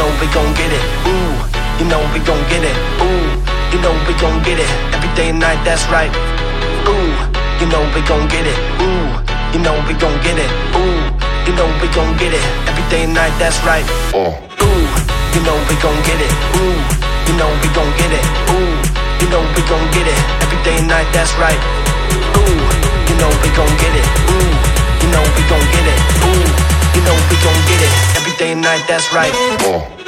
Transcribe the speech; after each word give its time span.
know 0.00 0.08
we 0.16 0.26
gon' 0.32 0.48
get 0.56 0.72
it. 0.72 0.84
Ooh, 1.12 1.36
you 1.76 1.84
know 1.84 2.00
we 2.16 2.20
gon' 2.24 2.40
get 2.48 2.64
it. 2.64 2.76
Ooh, 3.04 3.28
you 3.68 3.78
know 3.84 3.92
we 4.08 4.16
gon' 4.16 4.40
get 4.48 4.56
it. 4.56 4.70
Every 4.96 5.12
day 5.12 5.28
and 5.28 5.38
night, 5.38 5.60
that's 5.60 5.84
right. 5.92 6.08
Ooh, 6.88 7.12
you 7.60 7.66
know 7.68 7.84
we 7.92 8.00
gon' 8.08 8.24
get 8.32 8.48
it. 8.48 8.56
Ooh, 8.80 9.12
you 9.52 9.60
know 9.60 9.76
we 9.84 9.92
gon' 10.00 10.16
get 10.24 10.40
it. 10.40 10.48
Ooh, 10.80 11.04
you 11.44 11.52
know 11.52 11.68
we 11.84 11.86
gon' 11.92 12.16
get 12.16 12.32
it. 12.32 12.44
Every 12.64 12.84
day 12.88 13.04
and 13.04 13.12
night, 13.12 13.34
that's 13.36 13.60
right. 13.60 13.84
Uh. 14.16 14.32
Ooh, 14.64 14.88
you 15.36 15.40
know 15.44 15.56
we 15.68 15.76
gon' 15.84 16.00
get 16.08 16.16
it. 16.16 16.32
Ooh, 16.56 16.80
you 17.28 17.34
know 17.36 17.50
we 17.60 17.68
gon' 17.76 17.92
get 18.00 18.08
it. 18.08 18.24
Ooh, 18.56 18.72
you 19.20 19.28
know 19.28 19.44
we 19.52 19.60
gon' 19.68 19.84
get 19.92 20.08
it. 20.08 20.20
Every 20.40 20.60
day 20.64 20.80
and 20.80 20.88
night, 20.88 21.08
that's 21.12 21.36
right. 21.36 21.60
Ooh, 22.40 22.56
you 23.04 23.16
know 23.20 23.28
we 23.44 23.52
gon' 23.52 23.74
get 23.76 23.92
it. 24.00 24.06
Ooh, 24.32 24.48
you 25.04 25.08
know 25.12 25.24
we 25.36 25.42
gon' 25.44 25.66
get 25.76 25.86
it. 25.92 26.00
Ooh, 26.24 26.48
you 26.96 27.02
know 27.04 27.16
we 27.28 27.36
gon' 27.44 27.60
get 27.68 27.80
it. 27.84 27.92
Every 28.16 28.32
day 28.40 28.52
and 28.56 28.62
night, 28.64 28.84
that's 28.88 29.12
right. 29.12 29.34
Uh. 29.68 29.99